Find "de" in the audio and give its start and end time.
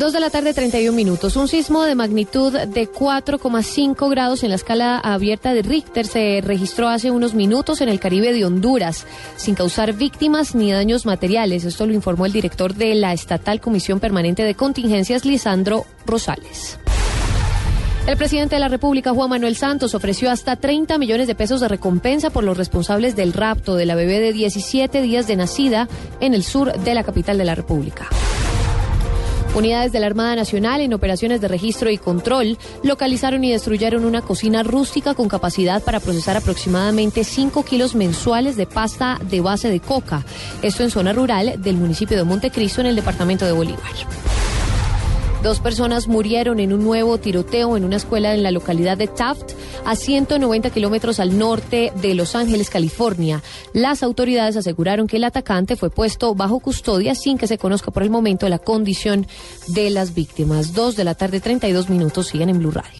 0.14-0.20, 1.82-1.94, 2.58-2.90, 5.52-5.60, 8.32-8.46, 12.74-12.94, 14.42-14.54, 18.56-18.60, 21.26-21.34, 21.60-21.68, 23.76-23.84, 24.18-24.32, 25.26-25.36, 26.72-26.94, 27.36-27.44, 29.90-29.98, 31.40-31.48, 38.56-38.66, 39.28-39.40, 39.68-39.80, 42.16-42.22, 43.44-43.52, 48.98-49.06, 52.02-52.14, 59.68-59.88, 60.96-61.04